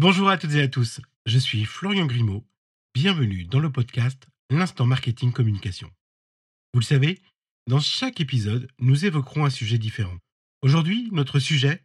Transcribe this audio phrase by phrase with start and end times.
[0.00, 2.46] Bonjour à toutes et à tous, je suis Florian Grimaud.
[2.94, 5.90] Bienvenue dans le podcast L'instant marketing communication.
[6.72, 7.20] Vous le savez,
[7.66, 10.16] dans chaque épisode, nous évoquerons un sujet différent.
[10.62, 11.82] Aujourd'hui, notre sujet,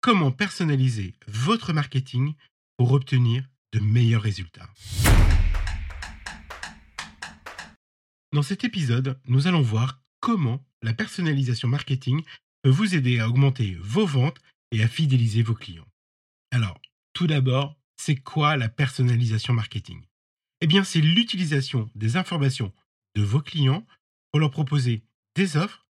[0.00, 2.32] comment personnaliser votre marketing
[2.78, 4.70] pour obtenir de meilleurs résultats.
[8.32, 12.22] Dans cet épisode, nous allons voir comment la personnalisation marketing
[12.62, 15.88] peut vous aider à augmenter vos ventes et à fidéliser vos clients.
[16.50, 16.80] Alors,
[17.12, 20.02] tout d'abord, c'est quoi la personnalisation marketing?
[20.60, 22.72] Eh bien, c'est l'utilisation des informations
[23.14, 23.86] de vos clients
[24.30, 25.02] pour leur proposer
[25.34, 25.86] des offres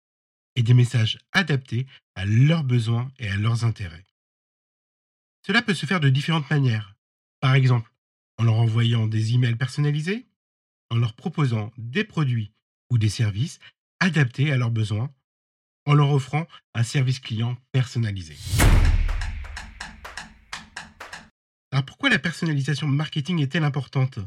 [0.55, 4.05] et des messages adaptés à leurs besoins et à leurs intérêts.
[5.45, 6.95] Cela peut se faire de différentes manières.
[7.40, 7.91] Par exemple,
[8.38, 10.27] en leur envoyant des emails personnalisés,
[10.90, 12.53] en leur proposant des produits
[12.90, 13.59] ou des services
[13.99, 15.13] adaptés à leurs besoins,
[15.85, 18.38] en leur offrant un service client personnalisé.
[21.82, 24.20] Pourquoi la personnalisation marketing est-elle importante?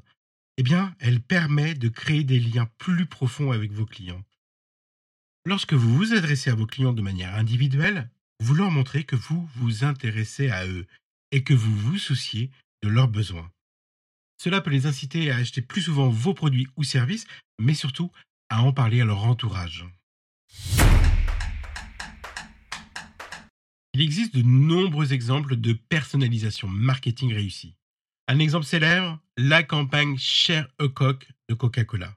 [0.57, 4.23] Eh bien, elle permet de créer des liens plus profonds avec vos clients.
[5.47, 8.09] Lorsque vous vous adressez à vos clients de manière individuelle,
[8.41, 10.87] vous leur montrez que vous vous intéressez à eux
[11.33, 12.51] et que vous vous souciez
[12.83, 13.51] de leurs besoins.
[14.39, 17.27] Cela peut les inciter à acheter plus souvent vos produits ou services,
[17.59, 18.11] mais surtout
[18.49, 19.85] à en parler à leur entourage.
[23.95, 27.77] Il existe de nombreux exemples de personnalisation marketing réussie.
[28.27, 32.17] Un exemple célèbre, la campagne Share a Coke de Coca-Cola.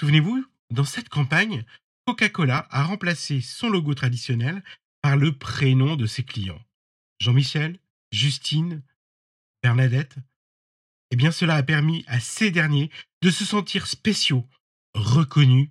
[0.00, 1.66] Souvenez-vous, dans cette campagne,
[2.06, 4.64] Coca-Cola a remplacé son logo traditionnel
[5.02, 6.64] par le prénom de ses clients.
[7.20, 7.78] Jean-Michel,
[8.10, 8.82] Justine,
[9.62, 10.16] Bernadette.
[11.10, 14.48] Eh bien, cela a permis à ces derniers de se sentir spéciaux,
[14.94, 15.68] reconnus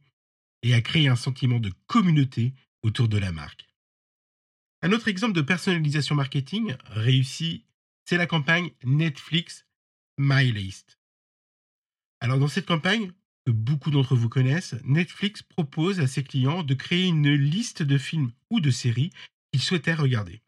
[0.61, 3.72] et à créer un sentiment de communauté autour de la marque.
[4.83, 7.63] Un autre exemple de personnalisation marketing réussi,
[8.03, 9.65] c'est la campagne Netflix
[10.17, 10.99] My List.
[12.19, 13.13] Alors dans cette campagne,
[13.45, 17.97] que beaucoup d'entre vous connaissent, Netflix propose à ses clients de créer une liste de
[17.97, 19.11] films ou de séries
[19.53, 20.41] qu'ils souhaitaient regarder.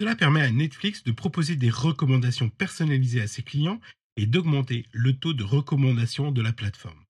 [0.00, 3.80] Cela permet à Netflix de proposer des recommandations personnalisées à ses clients
[4.16, 7.04] et d'augmenter le taux de recommandation de la plateforme.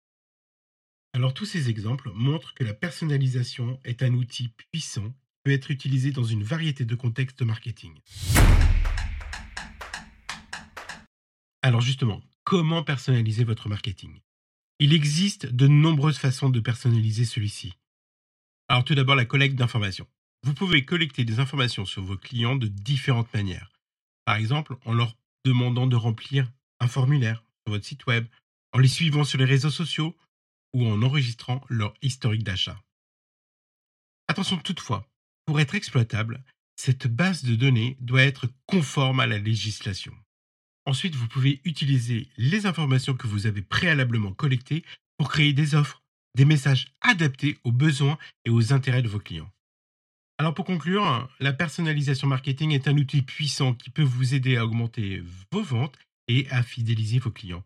[1.12, 6.12] Alors tous ces exemples montrent que la personnalisation est un outil puissant peut être utilisé
[6.12, 7.98] dans une variété de contextes marketing.
[11.62, 14.20] Alors justement, comment personnaliser votre marketing?
[14.78, 17.74] Il existe de nombreuses façons de personnaliser celui-ci.
[18.68, 20.08] Alors tout d'abord, la collecte d'informations.
[20.42, 23.72] Vous pouvez collecter des informations sur vos clients de différentes manières.
[24.24, 26.50] Par exemple, en leur demandant de remplir
[26.80, 28.26] un formulaire sur votre site web,
[28.72, 30.16] en les suivant sur les réseaux sociaux
[30.72, 32.80] ou en enregistrant leur historique d'achat.
[34.28, 35.06] Attention toutefois,
[35.46, 36.42] pour être exploitable,
[36.76, 40.14] cette base de données doit être conforme à la législation.
[40.86, 44.84] Ensuite, vous pouvez utiliser les informations que vous avez préalablement collectées
[45.18, 46.02] pour créer des offres,
[46.36, 49.50] des messages adaptés aux besoins et aux intérêts de vos clients.
[50.38, 54.64] Alors pour conclure, la personnalisation marketing est un outil puissant qui peut vous aider à
[54.64, 55.98] augmenter vos ventes
[56.28, 57.62] et à fidéliser vos clients.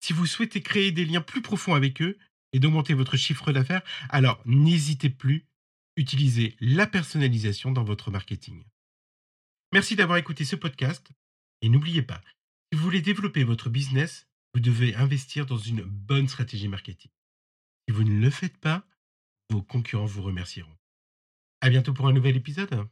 [0.00, 2.16] Si vous souhaitez créer des liens plus profonds avec eux
[2.52, 5.46] et d'augmenter votre chiffre d'affaires, alors n'hésitez plus
[5.96, 8.64] utilisez la personnalisation dans votre marketing.
[9.72, 11.10] Merci d'avoir écouté ce podcast
[11.60, 12.20] et n'oubliez pas,
[12.72, 17.10] si vous voulez développer votre business, vous devez investir dans une bonne stratégie marketing.
[17.88, 18.86] Si vous ne le faites pas,
[19.50, 20.76] vos concurrents vous remercieront.
[21.60, 22.88] À bientôt pour un nouvel épisode.